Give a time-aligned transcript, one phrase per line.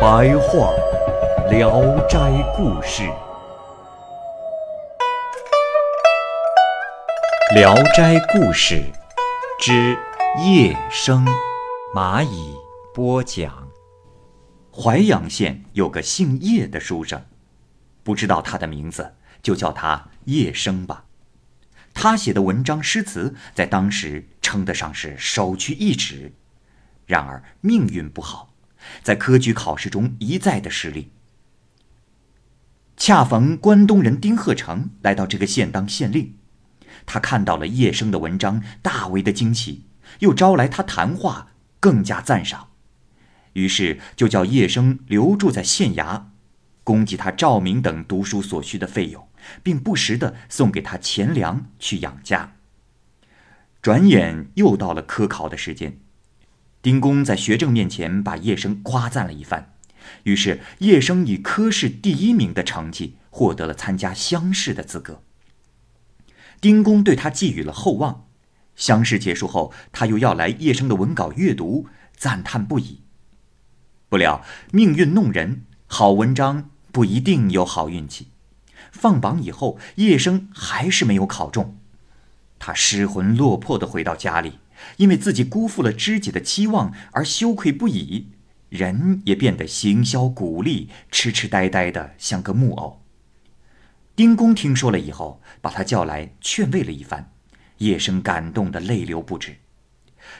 [0.00, 0.72] 白话
[1.50, 3.02] 《聊斋故事》，
[7.56, 8.76] 《聊斋故事》
[9.58, 9.98] 之
[10.40, 11.26] 夜生，
[11.92, 12.54] 蚂蚁
[12.94, 13.68] 播讲。
[14.72, 17.20] 淮阳县有个姓叶的书生，
[18.04, 21.06] 不知道他的名字，就叫他叶生吧。
[21.92, 26.32] 他写的文章诗词在当时称得上是首屈一指。
[27.04, 28.50] 然而命运不好，
[29.02, 31.10] 在科举考试中一再的失利。
[32.96, 36.34] 恰逢关东人丁鹤成来到这个县当县令，
[37.06, 39.84] 他看到了叶生的文章，大为的惊奇，
[40.18, 42.70] 又招来他谈话，更加赞赏。
[43.52, 46.24] 于是就叫叶生留住在县衙，
[46.82, 49.28] 供给他照明等读书所需的费用，
[49.62, 52.56] 并不时的送给他钱粮去养家。
[53.80, 56.00] 转眼又到了科考的时间，
[56.80, 59.74] 丁公在学政面前把叶生夸赞了一番，
[60.22, 65.22] 于是叶生以科试第一名的成绩获得了参加乡试的资格。
[66.60, 68.26] 丁公对他寄予了厚望，
[68.76, 73.00] 乡试结束后，他又要来叶生的文稿阅读，赞叹不已。
[74.08, 78.28] 不料命运弄人，好文章不一定有好运气。
[78.90, 81.78] 放榜以后，叶生还是没有考中，
[82.58, 84.58] 他失魂落魄的回到家里，
[84.96, 88.28] 因为自己辜负了知己的期望而羞愧不已，
[88.68, 93.02] 人也变得形销骨立、痴痴呆呆的，像个木偶。
[94.16, 97.32] 丁公听说了以后，把他叫来劝慰了一番，
[97.78, 99.58] 叶生感动得泪流不止。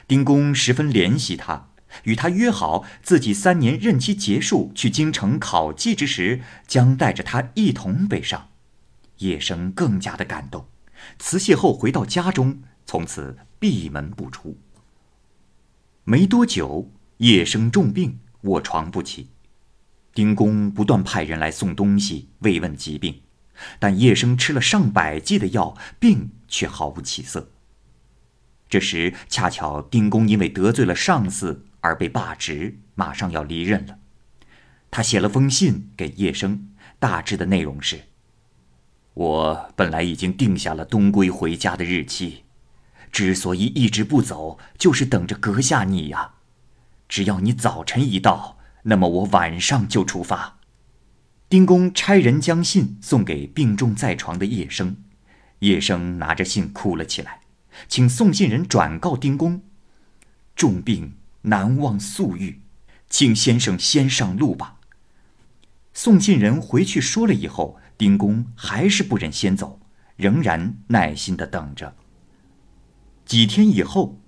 [0.07, 1.67] 丁公十分怜惜他。
[2.03, 8.49] 与他约好，自己三年任期结束去京城考绩之时，将带着他一同北上。
[9.17, 10.67] 叶生更加的感动，
[11.17, 14.57] 辞谢后回到家中，从此闭门不出。
[16.03, 19.27] 没多久，叶生重病，卧床不起。
[20.13, 23.21] 丁公不断派人来送东西慰问疾病，
[23.77, 27.51] 但叶生吃了上百剂的药，病却毫无起色。
[28.67, 31.65] 这时恰巧丁公因为得罪了上司。
[31.81, 33.99] 而被罢职，马上要离任了。
[34.91, 38.01] 他写了封信给叶生，大致的内容是：
[39.13, 42.43] 我本来已经定下了东归回家的日期，
[43.11, 46.33] 之所以一直不走，就是等着阁下你呀。
[47.07, 50.59] 只要你早晨一到，那么我晚上就出发。
[51.49, 54.97] 丁公差人将信送给病重在床的叶生，
[55.59, 57.41] 叶生拿着信哭了起来，
[57.87, 59.61] 请送信人转告丁公，
[60.55, 61.13] 重病。
[61.43, 62.59] 难忘宿愈，
[63.09, 64.75] 请先生先上路吧。
[65.93, 69.79] 送信人回去说了以后，丁公还是不忍先走，
[70.17, 71.95] 仍然耐心的等着。
[73.29, 74.19] 几天以后，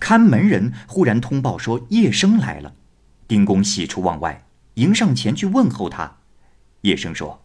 [0.00, 2.74] 看门人忽然通报说叶生来了，
[3.28, 6.16] 丁公喜出望外，迎上前去问候他。
[6.80, 7.44] 叶生说：“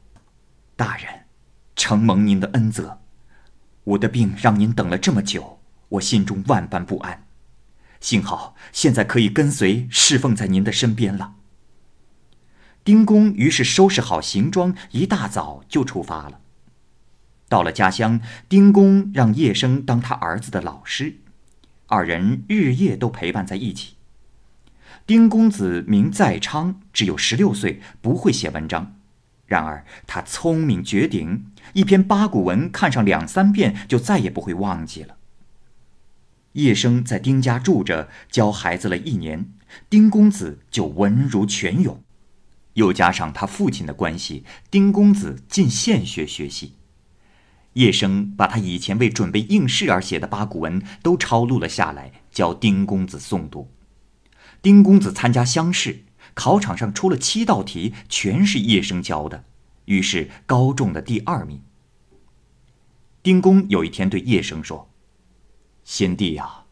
[0.76, 1.26] 大人，
[1.76, 3.00] 承蒙您的恩泽，
[3.84, 5.60] 我的病让您等了这么久，
[5.90, 7.28] 我心中万般不安。”
[8.02, 11.36] 幸好现在可以跟随侍奉在您的身边了。
[12.84, 16.42] 丁公于是收拾好行装，一大早就出发了。
[17.50, 18.20] 到了家乡，
[18.50, 21.16] 丁公让叶生当他儿子的老师，
[21.88, 23.96] 二人日夜都陪伴在一起。
[25.06, 28.96] 丁公子名在昌，只有十六岁，不会写文章，
[29.46, 35.16] 然而他聪明绝顶，一篇八股文看上两三遍就再也不会忘记了。
[36.54, 39.52] 叶生在丁家住着，教孩子了一年，
[39.90, 42.04] 丁公子就文如泉涌。
[42.74, 46.74] 又加上他父亲的关系，丁公子进县学学习。
[47.78, 53.72] 叶生把他以前为准备应试而写的八股文都抄录了下来，教丁公子诵读。
[54.64, 56.04] 丁公子参加乡试，
[56.34, 59.44] 考场上出了七道题，全是叶生教的，
[59.86, 61.62] 于是高中了第二名。
[63.22, 64.90] 丁公有一天对叶生说。
[65.84, 66.64] 贤弟呀，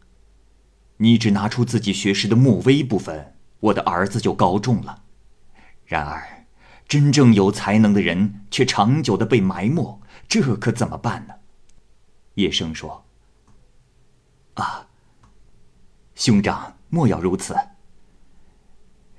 [0.96, 5.04] 你只拿出自己学识的末微部分，我的儿子就高中了。
[5.84, 6.44] 然而，
[6.88, 11.34] 真正有才能的人却长久的被埋没，这可怎么办呢？
[12.34, 13.04] 叶生说
[14.54, 14.86] ：“啊，
[16.14, 17.56] 兄长莫要如此。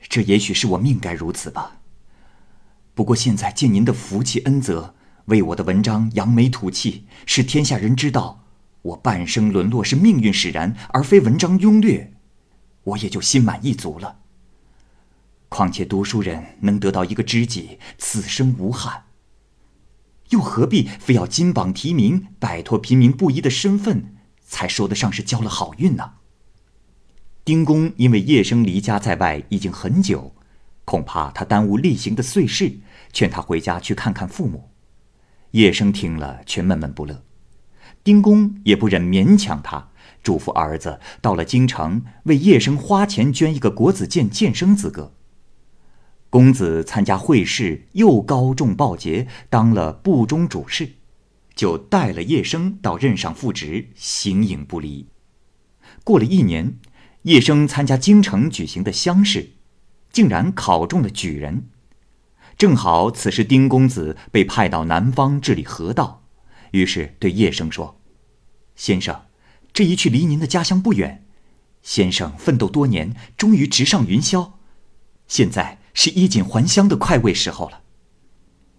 [0.09, 1.79] 这也许是我命该如此吧。
[2.93, 4.93] 不过现在借您的福气恩泽，
[5.25, 8.43] 为我的文章扬眉吐气，使天下人知道
[8.83, 12.13] 我半生沦落是命运使然，而非文章庸略，
[12.83, 14.19] 我也就心满意足了。
[15.49, 19.05] 况且读书人能得到一个知己，此生无憾。
[20.29, 24.15] 又何必非要金榜题名，摆脱平民不依的身份，
[24.45, 26.13] 才说得上是交了好运呢？
[27.45, 30.33] 丁公因为叶生离家在外已经很久，
[30.83, 32.79] 恐怕他耽误例行的岁事，
[33.13, 34.69] 劝他回家去看看父母。
[35.51, 37.23] 叶生听了却闷闷不乐，
[38.03, 39.89] 丁公也不忍勉强他，
[40.21, 45.13] 嘱咐儿子到了京城为叶生花钱捐一个国子监监生资格。
[46.29, 50.93] 公子参加会试，又高中报捷，当了部中主事，
[51.55, 55.07] 就带了叶生到任上复职，形影不离。
[56.03, 56.77] 过了一年。
[57.23, 59.49] 叶生参加京城举行的乡试，
[60.13, 61.67] 竟然考中了举人。
[62.57, 66.23] 正好此时丁公子被派到南方治理河道，
[66.71, 67.99] 于是对叶生说
[68.77, 69.25] ：“先生，
[69.73, 71.25] 这一去离您的家乡不远。
[71.81, 74.51] 先生奋斗多年，终于直上云霄，
[75.27, 77.81] 现在是衣锦还乡的快慰时候了。”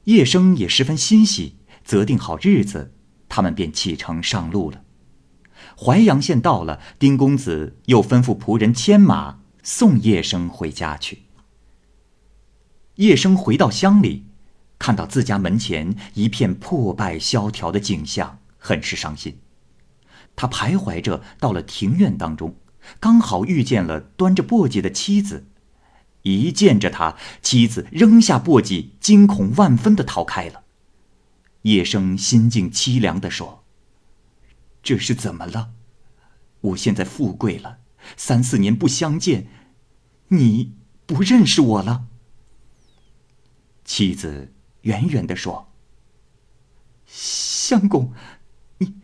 [0.09, 2.94] 叶生也十分欣喜，择定好日子，
[3.29, 4.85] 他们便启程上路了。
[5.76, 11.25] 淮阳县到了，丁公子又吩咐仆人牵马送叶生回家去。
[12.94, 14.26] 叶生回到乡里，
[14.79, 19.41] 看到自家门前一片破败萧条的景象，很是伤心。
[20.37, 22.55] 他徘徊着到了庭院当中，
[23.00, 25.48] 刚好遇见了端着簸箕的妻子。
[26.35, 30.65] 一见着他，妻子扔下簸箕，惊恐万分的逃开了。
[31.63, 33.65] 叶生心境凄凉的说。
[34.83, 35.73] 这是怎么了？
[36.61, 37.79] 我现在富贵了，
[38.17, 39.49] 三四年不相见，
[40.29, 40.75] 你
[41.07, 42.07] 不认识我了？
[43.85, 44.53] 妻子
[44.83, 45.73] 远远的说
[47.07, 48.13] ：“相公，
[48.79, 48.95] 你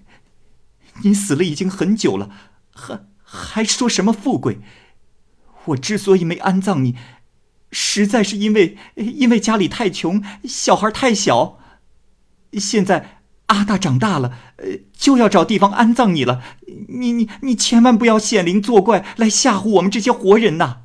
[1.03, 2.31] 你死了已经很久了，
[2.71, 4.61] 还还说什么富贵？
[5.67, 6.97] 我之所以没安葬你，
[7.71, 11.59] 实在是因为因为家里太穷，小孩太小，
[12.53, 16.43] 现在。”阿大长大了，呃，就要找地方安葬你了。
[16.89, 20.79] 你你你千万不要显灵作怪来吓唬我们这些活人呐！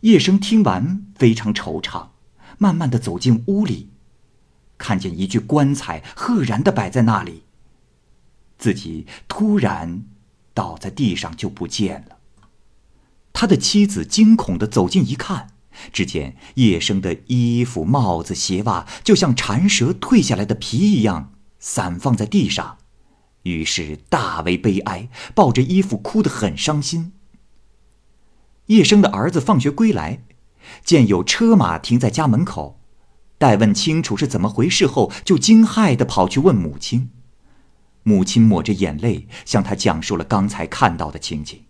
[0.00, 2.08] 叶生听完非常惆怅，
[2.56, 3.90] 慢慢的走进屋里，
[4.78, 7.44] 看见一具棺材赫然的摆在那里，
[8.56, 10.04] 自己突然
[10.54, 12.16] 倒在地上就不见了。
[13.40, 15.52] 他的妻子惊恐的走近一看。
[15.94, 22.76] 只见叶生的衣服、帽子、鞋袜，就像蝉蛇蜕下来的皮一样，散放在地上。
[23.44, 27.12] 于是大为悲哀，抱着衣服哭得很伤心。
[28.66, 30.22] 叶生的儿子放学归来，
[30.84, 32.78] 见有车马停在家门口，
[33.38, 37.08] 待问清楚是怎么回事后，就惊骇地跑去问母亲。
[38.02, 41.62] 母亲抹着眼泪，向他讲述了刚才看到的情景。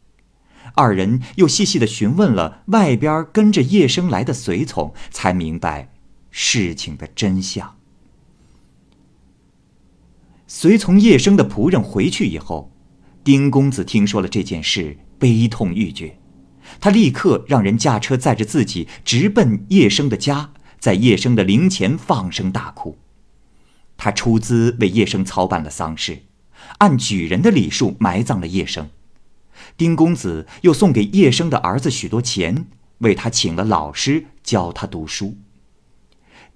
[0.74, 5.92] 二人又细细的询问了外边跟着叶生来的随从，才明白
[6.30, 7.76] 事情的真相。
[10.46, 12.72] 随从叶生的仆人回去以后，
[13.22, 16.18] 丁公子听说了这件事，悲痛欲绝。
[16.80, 22.98] 他立刻让人驾车载着自己直奔叶生的家，在叶生的灵前放声大哭。
[23.96, 26.22] 他出资为叶生操办了丧事，
[26.78, 28.88] 按举人的礼数埋葬了叶生。
[29.80, 32.66] 丁公子又送给叶生的儿子许多钱，
[32.98, 35.38] 为他请了老师教他读书。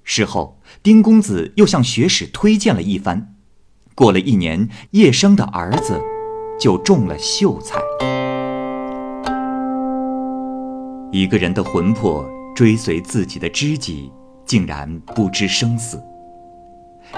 [0.02, 3.35] 事后，丁公子又向学史推荐了一番。
[3.95, 5.99] 过了一年，叶生的儿子
[6.61, 7.81] 就中了秀才。
[11.11, 14.12] 一个人的魂魄追随自己的知己，
[14.45, 15.99] 竟然不知生死。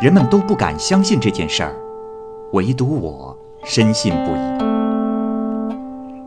[0.00, 1.74] 人们都不敢相信这件事儿，
[2.52, 4.65] 唯独我深信不疑。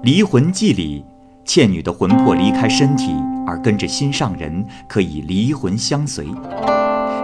[0.02, 1.04] 离魂记里，
[1.44, 3.14] 倩女的魂魄离开身体
[3.46, 6.26] 而跟着心上人，可以离魂相随。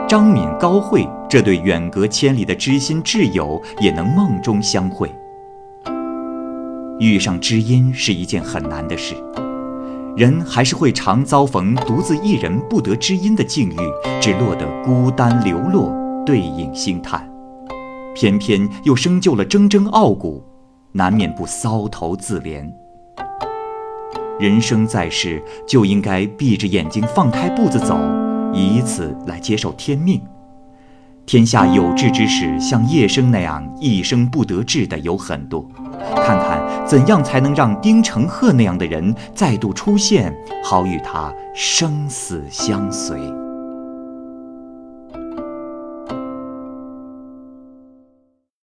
[0.09, 5.09] 张敏、高慧这对远隔千里的知心挚友也能梦中相会。
[6.99, 9.15] 遇上知音是一件很难的事，
[10.17, 13.77] 人还是会常遭逢独自一人不得知音的境遇，
[14.19, 15.93] 只落得孤单流落，
[16.25, 17.25] 对影星叹，
[18.13, 20.43] 偏偏又生就了铮铮傲骨。
[20.97, 22.71] 难免不搔头自怜。
[24.39, 27.99] 人生在世，就应该闭着眼睛放开步子走，
[28.53, 30.21] 以此来接受天命。
[31.25, 35.69] 天下有志之士，像叶生那样一生不得志的有很多，
[36.15, 40.33] 看看怎样才能让丁承鹤那样的人再度出现，
[40.63, 43.19] 好与他生死相随。